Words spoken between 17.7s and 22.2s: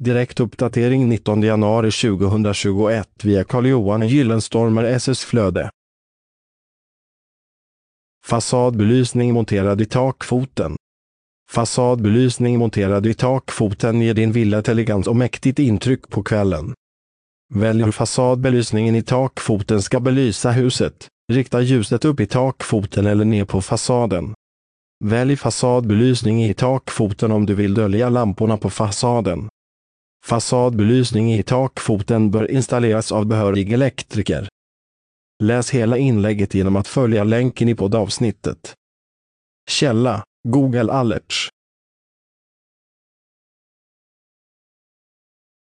hur fasadbelysningen i takfoten ska belysa huset. Rikta ljuset upp